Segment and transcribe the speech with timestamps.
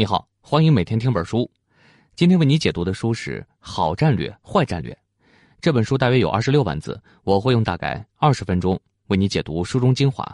[0.00, 1.50] 你好，欢迎每天听本书。
[2.14, 4.92] 今天为你解读的书是《好战略、坏战略》。
[5.60, 10.24] 这本书大约有二十六万字，我会用大概二十分钟为你解读书中精华。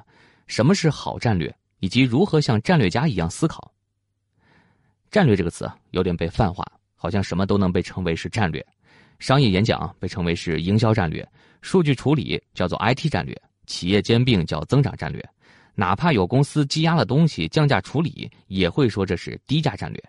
[0.46, 1.50] 什么是好战略，
[1.80, 3.72] 以及如何像战略家一样思考？
[5.10, 6.62] 战略这个词有点被泛化，
[6.94, 8.62] 好像什么都能被称为是战略。
[9.18, 11.26] 商业演讲被称为是营销战略，
[11.62, 13.34] 数据处理叫做 IT 战略，
[13.64, 15.26] 企业兼并叫增长战略。
[15.74, 20.02] 哪怕有公司积压了东西降价处理，也会说这是低价战略。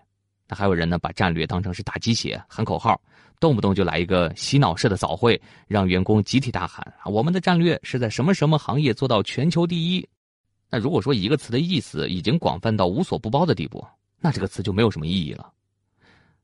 [0.48, 3.00] 那还有人呢，把战略当成是打鸡血、喊口号，
[3.40, 10.08] 动不动就来一个洗脑式的早会，让员工集体大喊啊：“我们的战略是在什么什么行业做到全球第一。”
[10.70, 13.84] 那如果说一个词的意思已经广泛到无所不包的地步，
[14.20, 15.52] 那这个词就没有什么意义了。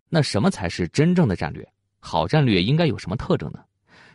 [0.09, 1.67] 那什么才是真正的战略？
[2.01, 3.61] 好战略应该有什么特征呢？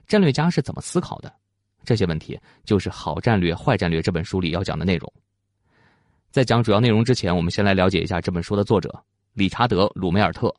[0.06, 1.34] 战略家是怎么思考的？
[1.88, 5.10] 这些问题就是《好战略、坏战略》这本书里要讲的内容。
[6.32, 8.94] 在讲主要内容之前，我们先来了解一下这本书的作者
[9.32, 10.54] 理查德·鲁梅尔特。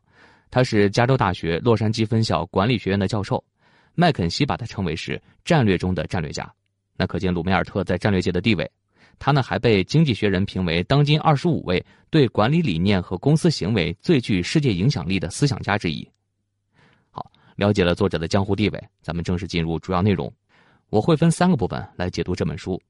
[0.51, 3.45] 他是加州大学洛杉矶分校管理学院的教授，
[3.95, 6.51] 麦肯锡把他称为是战略中的战略家。
[6.97, 8.67] 那可见鲁梅尔特在战略界的地位。
[9.19, 16.09] 他呢还被《经济学人》评为当今二十五位对管理理念和公司行为最具世界影响力的思想家之一。
[17.11, 20.33] 好，了解了作者的江湖地位，咱们正式进入主要内容。
[20.91, 22.81] 我会分三个部分来解读这本书。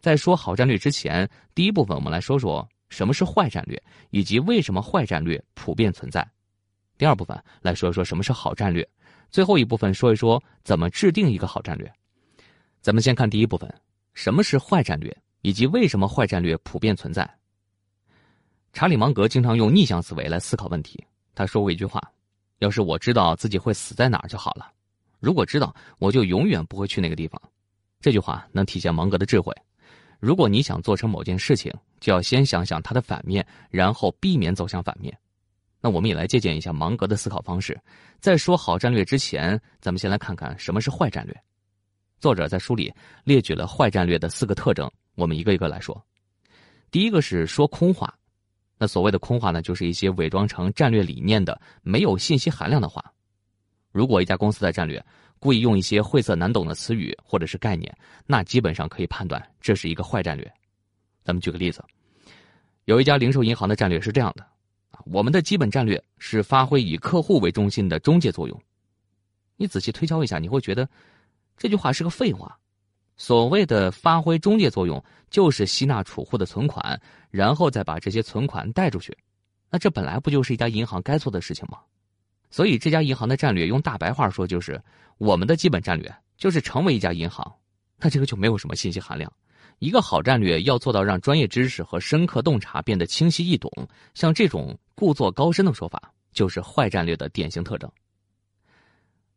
[0.00, 6.26] 在说好战略之前，第一部分我们来说说什么是坏战略，以及为什么坏战略普遍存在。
[6.96, 8.88] 第二部分来说一说什么是好战略。
[9.30, 11.90] 最后一部分说一说怎么制定一个好战略。
[12.80, 13.72] 咱们先看第一部分，
[14.14, 17.28] 什么是坏战略，以及为什么坏战略普遍存在。
[18.72, 21.04] 查理芒格经常用逆向思维来思考问题。
[21.34, 22.00] 他说过一句话
[22.58, 24.72] ：“要是我知道自己会死在哪儿就好了。”
[25.20, 27.40] 如果知道，我就永远不会去那个地方。
[28.00, 29.54] 这句话能体现芒格的智慧。
[30.18, 35.16] 如果你想做成某件事情，就要先想想它的反面，然后避免走向反面。
[35.80, 37.78] 那我们也来借鉴一下芒格的思考方式。
[38.18, 41.34] 在说好战略之前，咱们先来看看什么是坏战略。
[42.18, 42.92] 作者在书里
[43.24, 46.02] 列举了坏战略的四个特征，我们一个一个来说。
[46.90, 48.14] 第一个是说空话。
[48.76, 53.02] 那所谓的空话呢，就是一些伪装成战略理念的、没有信息含量的话。
[53.92, 55.04] 如果一家公司的战略
[55.38, 57.94] 故意用一些晦涩难懂的词语或者是概念，
[58.26, 60.52] 那基本上可以判断这是一个坏战略。
[61.24, 61.84] 咱们举个例子，
[62.84, 64.46] 有一家零售银行的战略是这样的：
[65.06, 68.62] 我们的基本战略是发挥以客户为中心的中介作用。
[69.56, 70.88] 你仔细推敲一下，你会觉得
[71.56, 72.56] 这句话是个废话。
[73.16, 76.98] 所谓的发挥中介作用，就是吸纳储户的存款，
[77.30, 79.14] 然后再把这些存款贷出去。
[79.68, 81.78] 那这本来不就是一家银行该做的事情吗？
[82.50, 84.82] 所以这家银行的战略，用大白话说就是
[85.18, 87.50] 我们的基本战略就是成为一家银行，
[87.98, 89.32] 那这个就没有什么信息含量。
[89.78, 93.70] 一个好战略要做到让专业知识和深刻洞察变得清晰易懂，
[94.14, 97.90] 像这种故作高深的说法，就是坏战略的典型特征。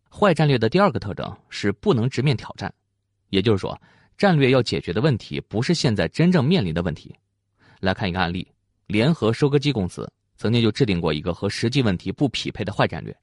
[0.10, 2.74] 坏战略的第二个特征是不能直面挑战，
[3.30, 3.80] 也就是说，
[4.18, 7.16] 战略要解决的问题不是现在真正面临的问题。
[7.80, 8.46] 来看一个案例：
[8.88, 10.12] 联合收割机公司。
[10.44, 13.16] 曾经就制定过一个和实际问题不匹配的坏战略，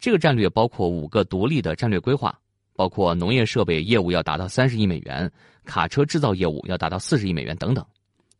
[0.00, 2.34] 这个战略包括五个独立的战略规划，
[2.74, 5.30] 包括农业设备业务要达到三十亿美元，
[5.66, 7.84] 卡车制造业务要达到四十亿美元等等。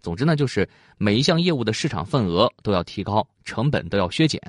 [0.01, 0.67] 总之呢，就是
[0.97, 4.41] 每一项业务的市场份额都要提高，成本都要削减。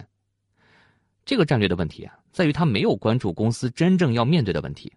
[1.25, 4.89] 这个战略的问题啊，在于他没有关注公司真正要面对的问题。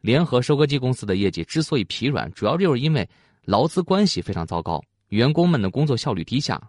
[0.00, 3.08] 联合收割机公司的业绩之所以疲软，主要就是因为
[3.46, 6.62] 劳资关系非常糟糕，员工们的工作效率低下。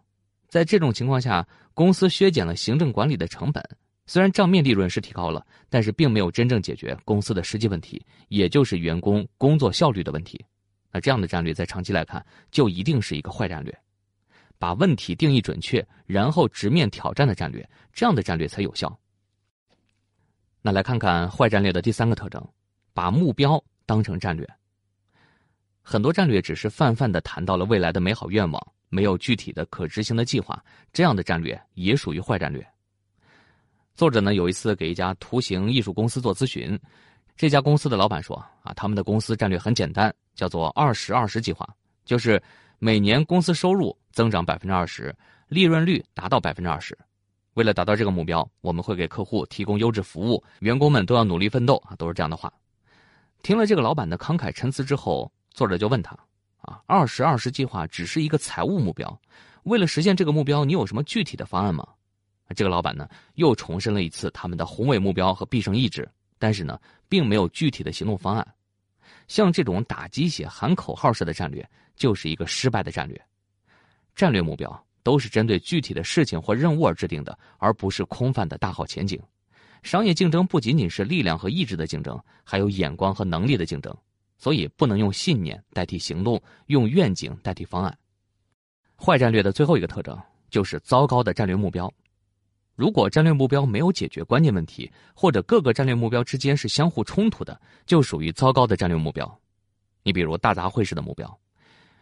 [0.47, 3.63] 在这种情况下，公司削减了行政管理的成本，
[4.05, 10.43] 虽然账面利润是提高了，但是并没有真正解决公司的实际问题，也就是员工工作效率的问题。
[10.91, 13.77] 那这样的战略在长期来看，就一定是一个坏战略。
[14.57, 18.97] 把问题定义准确，然后直面挑战的战略，这样的战略才有效。
[20.61, 22.43] 那来看看坏战略的第三个特征：
[22.93, 24.47] 把目标当成战略。
[25.83, 28.73] 很多战略只是泛泛的谈到了未来的美好愿望。
[28.89, 32.65] 没有具体的可执行的计划，这样的战略也属于坏战略。
[33.95, 36.79] 作者呢有一次给一家图形艺术公司做咨询，
[37.35, 41.67] 这家公司的老板说啊，他们的公司战略很简单，叫做“二十二十计划”，
[42.05, 42.41] 就是
[42.79, 45.15] 每年公司收入增长百分之二十，
[45.47, 46.97] 利润率达到百分之二十。
[47.55, 52.53] 为了达到这个目标，我们会给客户提供优质服务，员工们都要努力奋斗啊，都是这样的话。
[53.41, 56.15] 听了这个老板的慷慨陈词之后，作者就问他。
[56.67, 59.19] 啊，二十二十计划只是一个财务目标，
[59.63, 61.87] 为了实现这个目标，你有什么具体的方案吗？
[62.55, 66.77] 这个老板呢，又重申了一次他们的宏伟目标和必胜意志，但是呢，
[67.07, 68.45] 并没有具体的行动方案。
[69.29, 73.21] 像这种打鸡血、喊口号式的战略，就是一个失败的战略。
[74.13, 79.21] 战略目标都是针对具体的事情或任务而制定的，而不是空泛的大好前景。
[79.83, 83.95] 商业竞争不仅仅是力量和意志的竞争，还有眼光和能力的竞争。
[84.37, 87.97] 所以不能用信念代替行动，用愿景代替方案。
[88.95, 90.17] 坏战略的最后一个特征
[90.49, 91.91] 就是糟糕的战略目标。
[92.75, 99.39] 如果战略目标没有解决关键问题，或者各个战略目标之间是相互冲突的，就属于糟糕的战略目标。
[100.03, 101.39] 你比如大杂烩式的目标，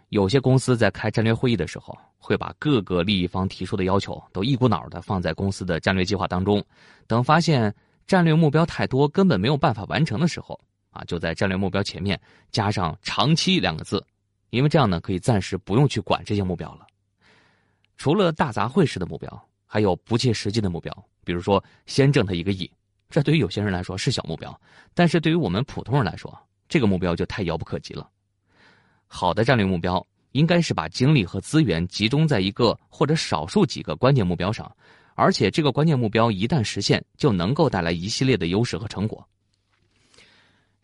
[0.10, 6.62] 有些公司在开战略会议的时候，会把各个利益方提出的要求都一股脑的放在公司的战略计划当中，
[7.08, 7.74] 等发现
[8.06, 10.60] 战略目标太多，根本没有办法完成的时候。
[10.96, 12.20] 啊，就在战略目标前面
[12.52, 14.04] 加上“长期”两个字，
[14.50, 16.88] 因为这样呢，可以暂时不用去管这些目标了。
[17.98, 22.72] 除了大杂烩式的目标，还有不切实际的目标，比如说先挣他一个亿，
[23.10, 24.58] 这对于有些人来说是小目标，
[24.94, 26.34] 但是对于我们普通人来说，
[26.70, 28.10] 这个目标就太遥不可及了。
[29.08, 34.74] 好的战略目标应该是把精力和资源集中在一个或者少数几个关键目标上，
[35.14, 39.28] 而且这个关键目标一旦实现，就能够带来一系列的优势和成果。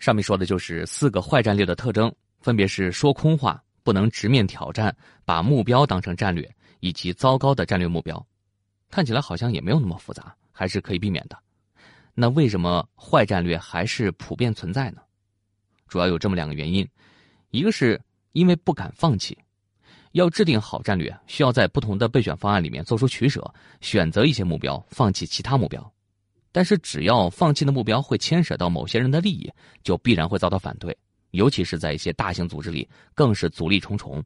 [0.02, 4.94] 上面说的就是四个坏战略的特征，分别是说空话、不能直面挑战、
[5.24, 6.50] 把目标当成战略，
[6.80, 8.26] 以及糟糕的战略目标。
[8.90, 11.38] 看起来好像也没有那么复杂，还是可以避免的。
[12.16, 15.04] 那为什么坏战略还是普遍存在呢？
[15.88, 16.86] 主要有这么两个原因：
[17.52, 18.02] 一个是
[18.32, 19.38] 因为不敢放弃，
[20.14, 25.94] 要制定好战略，需要在不同的备选方案里面做出取舍，选择一些目标，放弃其他目标。
[26.52, 29.52] 但是，只要放弃的目标会牵涉到某些人的利益，
[29.84, 30.96] 就必然会遭到反对，
[31.32, 34.22] 尤其是在一些大型组织里，更是阻力重重。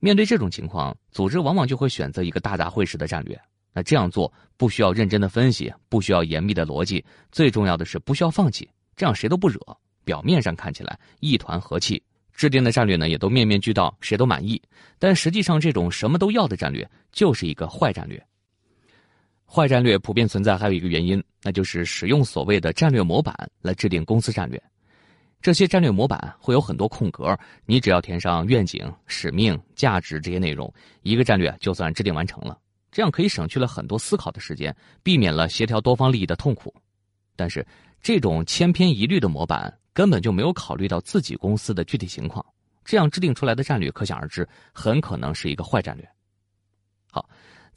[0.00, 3.38] 面对这种情况，组织往往就会选择一个大杂烩式的战略。
[3.74, 9.60] 那这样做不需要认真的分析，不需要严密的逻辑，最重要的是不需要放弃，这样谁都不惹。
[10.04, 12.02] 表面上看起来一团和气，
[12.32, 14.60] 制定的战略呢也都面面俱到，谁都满意。
[14.98, 18.24] 但实际上，这种什么都要的战略就是一个坏战略。
[19.50, 24.62] 坏战略普遍存在，还有一个原因，那就是使用所谓的战略模板来制定公司战略。
[25.40, 27.34] 这些战略模板会有很多空格，
[27.64, 30.72] 你只要填上愿景、使命、价值这些内容，
[31.02, 32.58] 一个战略就算制定完成了。
[32.92, 36.74] 这样可以省去了很多思考的时间，避免了协调多方利益的痛苦。
[37.34, 37.66] 但是，
[38.02, 42.44] 这种千篇一律的模板根本就没有考虑到自己公司的具体情况，
[42.84, 46.06] 这样制定出来的战略，可想而知，很可能是一个坏战略。
[47.10, 47.26] 好。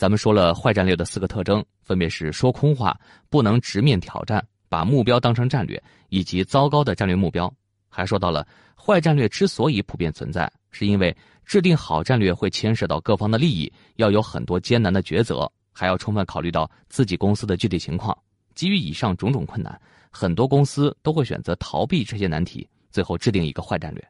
[0.02, 3.00] 咱们说了坏战略的四个特征，分别是说空话、
[3.30, 7.54] 不能直面挑战、把目标当成战略，以及糟糕的战略目标。
[7.88, 8.44] 还说到了
[8.76, 11.16] 坏战略之所以普遍存在，是因为
[11.46, 18.18] 制定好战略会牵涉到各方的利益，要有很多艰难的抉择，还要充分考虑到自己公司的具体情况。
[18.56, 24.04] 基于以上种种困难，很多公司都会选择逃避这些难题，最后制定一个坏战略。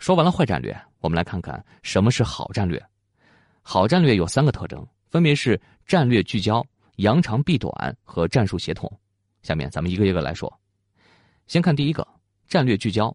[0.00, 2.84] 说完了坏战略，我们来看看什么是好战略。
[3.70, 6.64] 好战略有三个特征，分别是战略聚焦、
[6.96, 8.90] 扬长避短和战术协同。
[9.42, 10.50] 下面咱们一个一个来说。
[11.46, 12.08] 先看第一个，
[12.48, 13.14] 战略聚焦。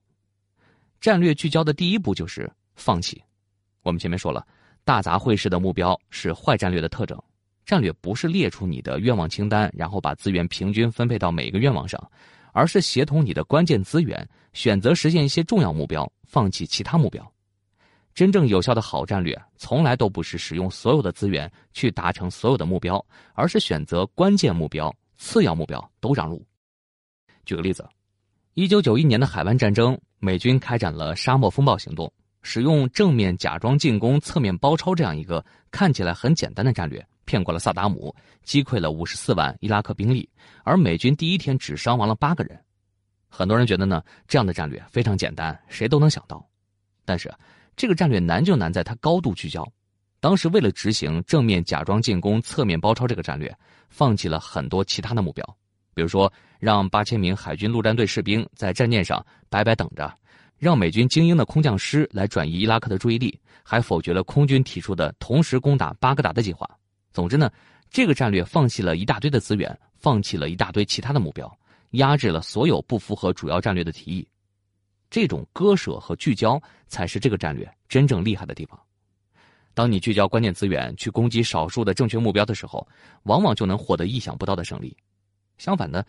[1.01, 3.19] 战略聚焦的第一步就是放弃。
[3.81, 4.45] 我们前面说了，
[4.83, 7.19] 大杂烩式的目标是坏战略的特征。
[7.65, 11.99] 战略不是列出你的愿望清单，然后把资源平均分配到每个愿望上，
[12.51, 17.32] 而是协同你的关键资源，选择实现一些重要目标，放弃其他目标。
[18.13, 26.45] 真正有效的好战略，从来都不是使用所有的资源去达成所有的目标，而是选择关键目标、次要目标都让路。
[27.43, 27.87] 举个例子，
[28.53, 32.11] 一九九一年的海湾战争，美军开展了沙漠风暴行动，
[32.43, 40.29] 使用正面假装进攻、侧面包抄这样一个看起来很简单的战略，骗过了萨达姆，击溃了五十四万伊拉克兵力，
[40.63, 42.63] 而美军第一天只伤亡了八个人。
[43.27, 46.47] 很多人觉得呢，这样的战略非常简单，谁都能想到，
[47.05, 47.33] 但是。
[47.75, 49.67] 这个战略难就难在它高度聚焦。
[50.19, 53.53] 当时为了执行正面假装进攻、侧面包抄这个战略，
[53.89, 55.43] 放弃了很多其他的目标，
[55.93, 60.17] 比如说让八千名海军陆战队士兵在战舰上白白等着，
[60.57, 66.65] 让美军精英的空降师来转移伊拉克的注意力，还否决了空军提出的同时攻打巴格达的计划。
[67.11, 67.51] 总之呢，
[67.89, 71.53] 这个战略放弃了一大堆的资源，放弃了一大堆其他的目标，
[71.91, 74.25] 压制了所有不符合主要战略的提议。
[75.13, 78.79] 这种割舍和聚焦才是这个战略真正厉害的地方。
[79.75, 82.87] 当你聚焦关键资源去攻击少数的正确目标的时候，
[83.25, 84.97] 往往就能获得意想不到的胜利。
[85.59, 86.03] 相反的，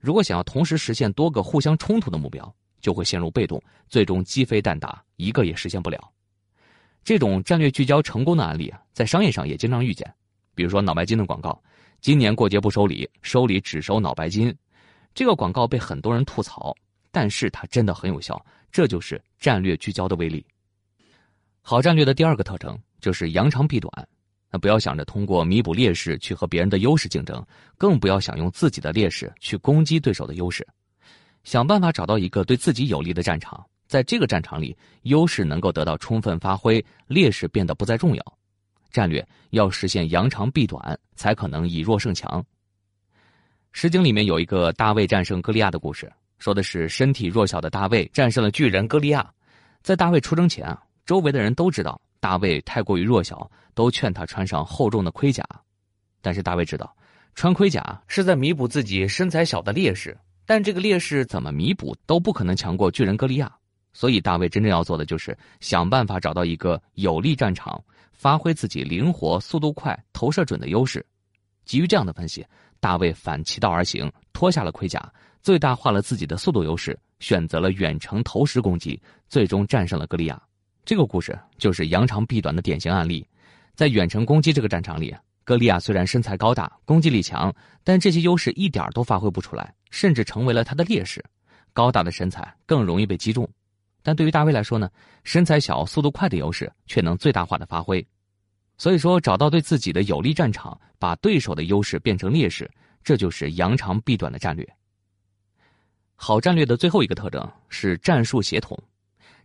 [0.00, 6.12] 如果想要同时实现多个互相冲突的目标，就会陷入被动，最终鸡飞蛋打，一个也实现不了。
[7.04, 10.12] 这种战略聚焦成功的案例啊，在商业上也经常遇见。
[10.56, 11.62] 比如说脑白金的广告，
[12.00, 14.52] 今年过节不收礼，收礼只收脑白金，
[15.14, 16.74] 这个广告被很多人吐槽。
[17.10, 20.44] 但是它真的很有效，这就是战略聚焦的威力。
[21.60, 24.08] 好战略的第二个特征就是扬长避短。
[24.50, 27.44] 那不要想着通过弥补劣势去和别人的优势竞争，
[27.76, 30.66] 更不要想用自己的劣势去攻击对手的优势。
[31.44, 38.38] 想办法找到一个对自己有利的战场，在这个战场里，优势能够得到充分发挥，劣势变得不再重要。
[38.90, 42.42] 战略要实现扬长避短，才可能以弱胜强。
[43.72, 49.28] 《诗经》里面有一个大卫战胜歌利亚的故事，说的是身体弱小的大卫战胜了巨人歌利亚。
[49.82, 55.44] 在大卫出征前啊，周围的人都知道大卫太过于弱小，都劝他穿上厚重的盔甲。
[56.20, 56.94] 但是大卫知道，
[57.34, 60.16] 穿盔甲是在弥补自己身材小的劣势，
[60.46, 63.52] 但这个劣势怎么弥补都不可能强过巨人歌利亚。
[63.92, 67.82] 所以大卫真正要做的就是想办法找到一个有利战场。
[68.12, 71.06] 发挥自己灵活、速度快、投射准的优势。
[71.64, 72.44] 基于这样的分析，
[72.80, 75.00] 大卫反其道而行，脱下了盔甲，
[75.42, 80.40] 最大化了自己的速度优势，选择了远程投石攻击，最终战胜了格利亚。
[80.84, 83.26] 这个故事就是扬长避短的典型案例。
[83.74, 85.14] 在远程攻击这个战场里，
[85.44, 87.54] 格利亚虽然身材高大、攻击力强，
[87.84, 91.24] 但这些优势一点都发挥不出来，甚至成为了他的劣势。
[91.72, 93.48] 高大的身材更容易被击中。
[94.02, 94.90] 但对于大卫来说呢，
[95.24, 98.04] 身材小、速度快的优势却能最大化的发挥。
[98.78, 102.70] 所以说，找到对自己的有利战场，把对手的优势变成劣势，
[103.02, 104.66] 这就是扬长避短的战略。
[106.20, 108.76] 好战略的最后一个特征是战术协同。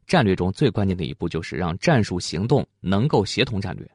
[0.08, 3.88] 战略中最关键的一步就是让战术行动能够协同战略。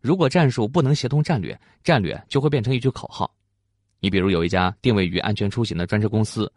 [0.00, 3.32] 如果战术不能协同战略，战略就会变成一句口号。
[4.00, 6.52] 你比如有一家定位于安全出行的专车公司，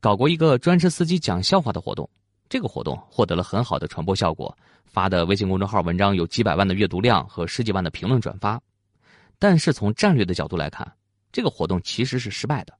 [0.00, 2.08] 搞过一个专车司机讲笑话的活动。
[2.50, 8.60] 这个活动获得了很好的传播效果，发的微信公众号文章有几百万的阅读量和十几万的评论转发。
[9.38, 10.86] 但是从战略的角度来看，
[11.32, 12.74] 这个活动其实是失败的。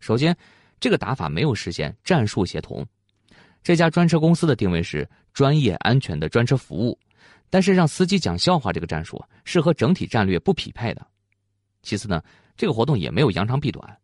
[0.00, 0.36] 首先，
[0.84, 2.86] 这个打法没有实现战术协同。
[3.62, 6.98] 这家专车公司的定位是专业安全的专车服务，
[7.48, 11.06] 但是让司机讲笑话这个战术是和整体战略不匹配的。
[11.82, 12.22] 其次呢，
[12.54, 13.96] 这个活动也没有扬长避短。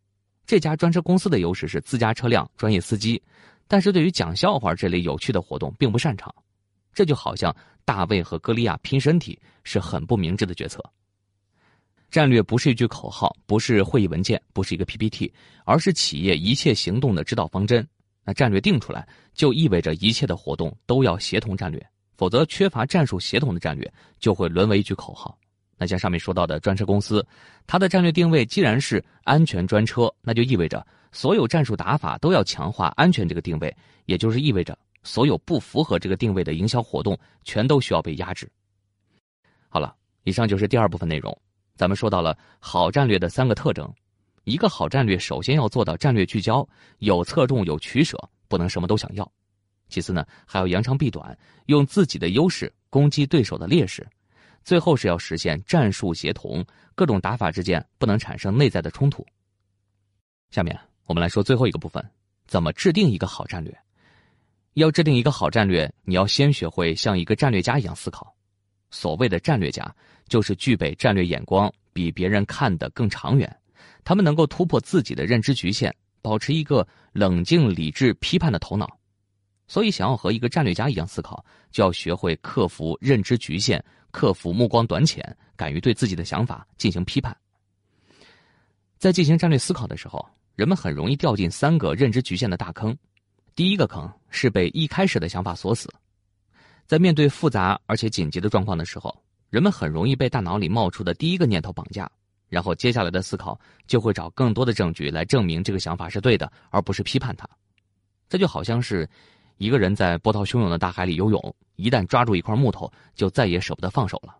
[0.43, 3.21] 这家专车公司的优势是自家车辆、专业司机。
[3.67, 6.33] 但是对于讲笑话这类有趣的活动并不擅长，
[6.95, 10.83] 这就好像大卫和歌利亚拼身体是很不明智的决策。
[12.11, 17.87] 战略不是一句口号，不是会议文件，不是一个 PPT，而是企业一切行动的指导方针。
[18.25, 21.81] 那战略定出来，就意味着一切的活动都要协同战略，
[22.17, 23.89] 否则缺乏战术协同的战略
[24.19, 25.37] 就会沦为一句口号。
[25.77, 27.25] 那像上面说到的专车公司，
[27.65, 30.85] 它的战略定位既然是安全专车，那就意味着。
[31.13, 33.73] 所有战术打法都要强化安全这个定位，
[34.05, 38.49] 也就是意味着所有不符合这个定位的营销活动全都需要被压制。
[39.69, 41.37] 好了，以上就是第二部分内容。
[41.81, 43.91] 咱们说到了好战略的三个特征：
[44.43, 46.63] 一个好战略首先要做到战略聚焦，
[46.99, 48.15] 有侧重有取舍，
[48.47, 49.25] 不能什么都想要；
[49.89, 51.35] 其次呢，还要扬长避短，
[51.65, 54.03] 用自己的优势攻击对手的劣势；
[54.63, 59.25] 最后是要实现战术协同，各种打法之间不能产生内在的冲突。
[60.51, 60.79] 下面。
[61.07, 62.11] 我们来说最后一个部分，
[62.45, 63.75] 怎么制定一个好战略？
[64.75, 68.31] 要制定一个好战略，你要先学会像一个战略家一样思考。
[68.91, 69.91] 所谓的战略家，
[70.27, 73.51] 就是具备战略眼光，比别人看得更长远。
[74.03, 78.99] 他们能够突破自己的认知局限，保持一个冷静、理智、批判的头脑。
[79.67, 87.35] 所以，想要和一个战略家一样思考，就要学会克服认知局限，克服目光短浅，敢于对自己的想法进行批判。
[88.99, 90.23] 在进行战略思考的时候。
[90.57, 92.95] 人们很容易掉进三个认知局限的大坑。
[93.55, 95.91] 第一个坑是被一开始的想法锁死，
[96.91, 99.17] 在面对复杂而且紧急的状况的时候，
[99.49, 102.11] 人们很容易被大脑里冒出的第一个念头绑架，
[102.49, 103.57] 然后接下来的思考
[103.87, 107.47] 就会找更多的证据来证明这个想法是对的，而不是批判它。
[108.27, 109.09] 这就好像是
[109.55, 114.35] 一个人在波涛汹涌的大海里游泳，一旦抓住一块木头，就再也舍不得放手了。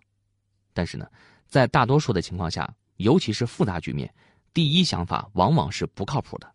[0.73, 1.07] 但是呢，
[1.47, 4.13] 在大多数的情况下，尤其是复杂局面。
[4.53, 6.51] 第一想法往往是不靠谱的。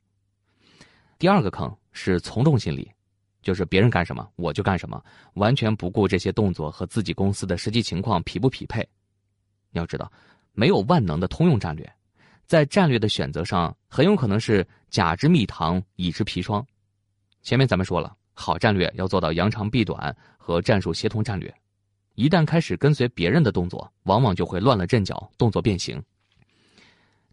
[1.18, 2.92] 第二个坑是从众心理，
[3.46, 5.00] 就是别人干什么我就干什么，
[5.34, 8.80] 完全不顾这些动作和自己公司的实际情况匹不匹配。
[9.70, 10.10] 你要知道，
[10.52, 11.88] 没有万能的通用战略，
[12.44, 16.66] 在战略的选择上很有可能是甲之蜜糖，乙之砒霜。
[17.40, 21.54] 前面咱们说了，好战略要做到扬长避短和战术协同战略，
[22.16, 26.02] 一旦开始跟随别人的动作，往往就会乱了阵脚，动作变形。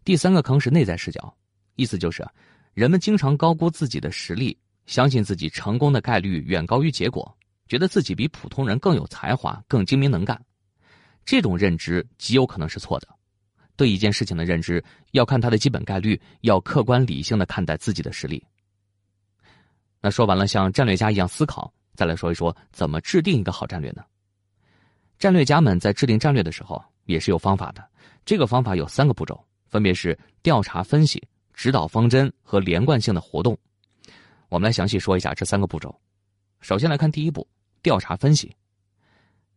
[0.04, 1.36] 第三个坑是内在视角，
[1.74, 2.24] 意思就是，
[2.72, 7.36] 人们经常高估自己的实力，相信自己成功的概率远高于结果，
[7.68, 10.40] 觉得自己比普通人更有才华、更精明能干。
[11.24, 13.08] 这种认知极有可能是错的。
[13.76, 18.44] 对一件事情的认知要看它的基本概率，要客观理性的看待自己的实力。
[20.00, 24.04] 那说完了像战略家一样思考，再来说一说怎么制定一个好战略呢？
[25.18, 27.82] 战略家们在制定战略的时候也是有方法的。
[28.24, 31.22] 这个方法有三个步骤，分别是调查分析、
[31.52, 33.58] 指导方针和连贯性的活动。
[34.54, 35.92] 我们来详细说一下这三个步骤。
[36.60, 37.44] 首先来看第一步，
[37.82, 38.54] 调查分析。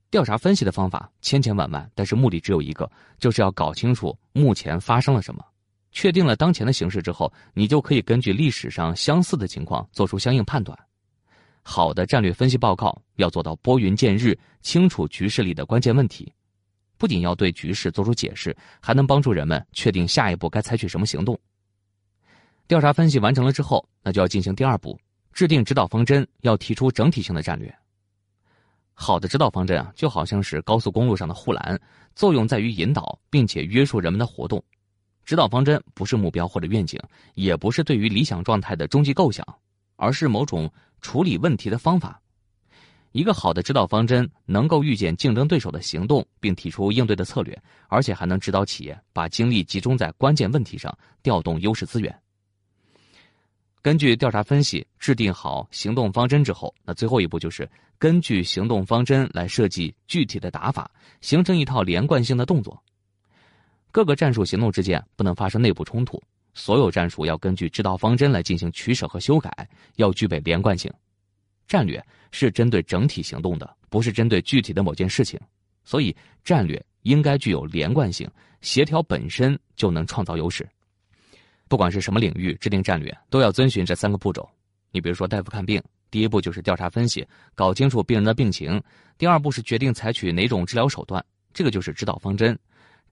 [0.10, 2.90] 调查分析的方法千千万万，但是目的只有一个，
[3.20, 5.46] 就是要搞清楚目前发生了什么。
[5.92, 10.76] 确定了当前的形势之后，你就可以根据历史上相似的情况做出相应判断。
[11.62, 16.34] 好的战略分析报告要做到拨云见日，清楚局势里的关键问题，
[16.98, 21.40] 不仅要对局势做出解释，还能帮助人们确定下一步该采取什么行动。
[22.68, 25.00] 调查分析完成了之后，那就要进行第二步，
[25.34, 27.74] 制定指导方针，要提出整体性的战略。
[28.94, 31.80] 好的指导方针啊，就好像是高速公路上的护栏，
[32.16, 34.64] 作用在于引导并且约束人们的活动。
[35.24, 37.00] 指导方针不是目标或者愿景，
[37.36, 39.46] 也不是对于理想状态的终极构想，
[39.96, 40.72] 而是某种。
[41.00, 42.20] 处理问题的方法，
[43.12, 47.56] 一个好的指导方针能够预见竞争对手的行动，并提出应对的策略，
[47.88, 52.20] 而且还能指导企业把精力集中在关键问题上，调动优势资源。
[53.88, 57.66] 根据调查分析制定好行动方针之后，那最后一步就是
[57.98, 60.92] 根据行动方针来设计具体的打法，
[61.22, 62.84] 形成一套连贯性的动作。
[63.90, 66.22] 各个战术行动之间不能发生内部冲突。
[66.54, 69.50] 所有战术要根据指导方针来进行取舍和修改，
[69.96, 70.92] 要具备连贯性。
[71.66, 75.40] 战略是针对整体行动的，不是针对具体的某件事情，
[75.86, 76.14] 所以
[76.44, 78.30] 战略应该具有连贯性。
[78.60, 80.68] 协调本身就能创造优势。
[81.68, 84.48] 不管是什么领域，制定战略都要遵循这三个步骤。
[84.92, 88.80] 你比如说，大夫看病，第一步就是调查分析，搞清楚病人的病情；
[89.18, 92.58] 第二步是决定采取哪种治疗手段，这个就是指导方针。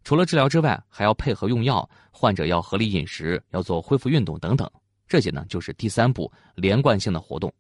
[0.04, 4.70] 除了治疗之外，还要配合用药，患者要合理饮食，要做恢复运动等等。
[5.08, 7.54] 这些呢，就是第三步连贯性的活动。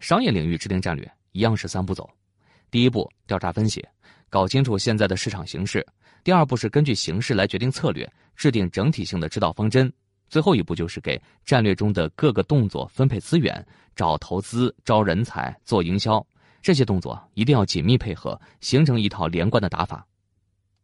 [0.00, 2.08] 商业领域制定战略一样是三步走：
[2.70, 3.86] 第一步调查分析，
[4.28, 5.80] 搞清楚现在的市场形势；
[6.26, 9.88] 第二步是根据形势来决定策略，制定整体性的指导方针；
[10.28, 16.26] 最后一步就是给战略中的各个动作分配资源，找投资、招人才、做营销。
[16.60, 20.04] 这些动作一定要紧密配合，形成一套连贯的打法。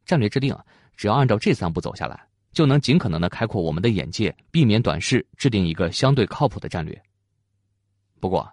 [0.07, 0.65] 战略制定啊，
[0.97, 7.03] 只要按照这三步走下来，就能尽可能的开阔我们的眼界，避免短视，制定一个相对靠谱的战略。
[8.21, 8.49] 不过，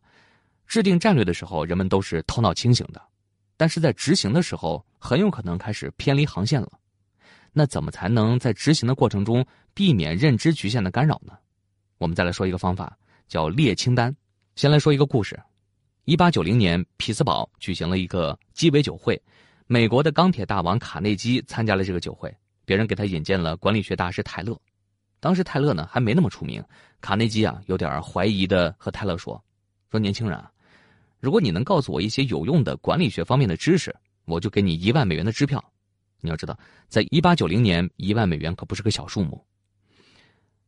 [0.66, 3.00] 制定战略的时候，人们都是头脑清醒的，
[3.56, 6.72] 但是在执行的时候，很有可能开始偏离航线了。
[7.52, 11.34] 那怎么才能在执行的过程中避免认知局限的干扰呢？
[11.98, 14.16] 我们再来说一个方法，叫列清单。
[14.56, 15.40] 先来说一个故事：
[16.06, 19.22] 一八九零年，匹兹堡举行了一个鸡尾酒会。
[19.68, 22.36] 美国的钢铁大王卡内基参加了这个酒会，
[22.66, 24.60] 别人给他引荐了管理学大师泰勒。
[25.20, 26.64] 当时泰勒呢还没那么出名，
[27.02, 29.44] 卡内基啊有点怀疑的和泰勒说
[29.92, 30.52] ：“说年轻人啊，
[31.20, 35.64] 如果你能告诉我一些有用的管理学方面的知识，我就给你一万美元的支票。
[36.22, 39.44] 你要知道，在一八九零年，一万美元可不是个小数目。”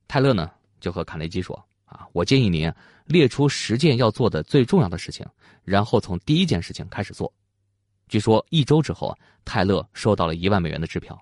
[0.08, 2.72] 泰勒呢就和卡内基说：“啊，我建议您
[3.06, 5.26] 列出十件要做的最重要的事情，
[5.64, 7.32] 然后从第一件事情开始做。”
[8.10, 11.18] 据说一周之后，泰勒收到了一万美元的支票。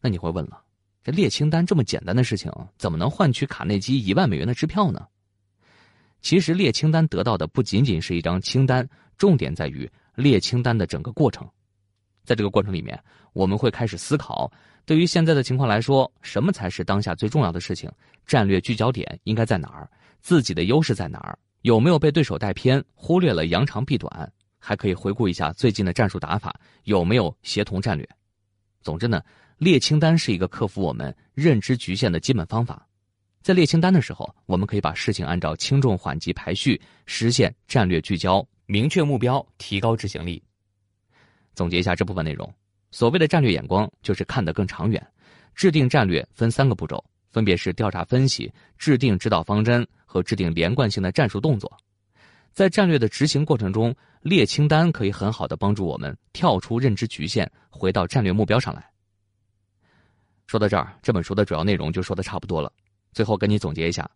[0.00, 0.60] 那你会问了，
[1.02, 5.06] 这列清单这么简单的事情，怎么能换取卡内基一万美元的支票呢？
[6.20, 11.48] 其实列清单得到的不仅仅是一张清单，重点在于列清单的整个过程。
[12.24, 12.98] 在这个过程里面，
[13.32, 14.50] 我们会开始思考，
[14.84, 17.90] 对于现在的情况来说，什么才是当下最重要的事情？
[18.26, 19.88] 战略聚焦点应该在哪儿？
[20.20, 21.38] 自己的优势在哪儿？
[21.62, 22.82] 有没有被对手带偏？
[22.94, 24.32] 忽略了扬长避短？
[24.58, 28.08] 还可以回顾一下最近的战术打法有没有协同战略。
[28.80, 29.22] 总之呢，
[29.58, 32.86] 列清单是一个克服我们认知局限的基本方法。
[33.42, 40.42] 在列清单的时候，我们可以把事情按照轻重缓急排序，实现战略聚焦，明确目标，提高执行力。
[41.54, 42.52] 总结一下这部分内容：
[42.90, 45.04] 所谓的战略眼光，就是看得更长远。
[45.54, 51.72] 制定战略分三个步骤，分别是调查分析、制定指导方针和制定连贯性的战术动作。
[52.52, 58.84] 在战略的执行过程中，列清单可以很好的帮助我们跳出认知局限，回到战略目标上来。
[60.46, 62.72] 说到这儿，这本书的主要内容就说的差不多了。
[63.12, 64.08] 最后跟你总结一下，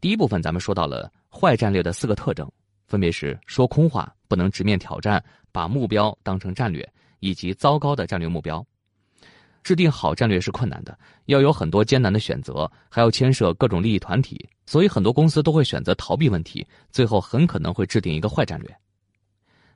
[0.00, 2.50] 第一部分咱们说到了坏战略的四个特征，
[2.86, 6.88] 分别是说空话、不能直面挑战、把目标当成战略，
[7.20, 8.64] 以及糟糕的战略目标。
[9.62, 18.76] 制定好战略是困难的，要有很多艰难的选择，还要牵涉各种利益团体，所以很多公司都会选择逃避问题，最后很可能会制定一个坏战略。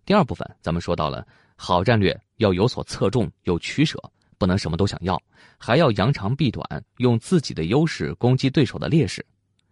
[0.05, 3.99] 第二部分，咱们说到了好战略要有所侧重，有取舍，
[4.37, 5.19] 不能什么都想要，
[5.57, 6.67] 还要扬长避短，
[6.99, 9.25] 用自己的优势攻击对手的劣势。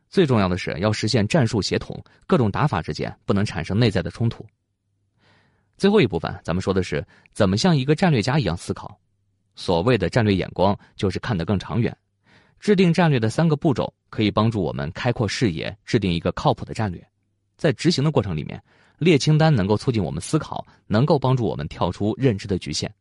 [0.08, 4.46] 最重要的是要实现战术协同，各种打法之间不能产生内在的冲突。
[5.76, 8.98] 最后一部分，咱们说的是怎么像一个战略家一样思考。
[9.54, 11.94] 所谓的战略眼光，就是看得更长远。
[12.58, 17.06] 制定战略的三个步骤，可以帮助我们开阔视野，制定一个靠谱的战略。
[17.56, 18.62] 在执行的过程里面，
[18.98, 22.92] 列清单能够促进我们思考，能够帮助我们跳出认知的局限。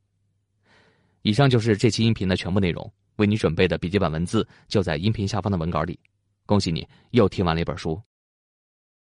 [1.22, 5.98] 以上就是这期音频的全部内容，为你准备的笔记本文字就在音频下方的文稿里。
[6.46, 8.00] 恭喜你又听完了一本书。